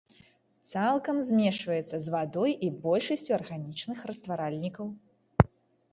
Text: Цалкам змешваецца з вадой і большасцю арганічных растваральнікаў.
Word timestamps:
Цалкам 0.69 1.19
змешваецца 1.27 1.95
з 2.07 2.15
вадой 2.15 2.51
і 2.69 2.71
большасцю 2.85 3.31
арганічных 3.41 3.97
растваральнікаў. 4.13 4.85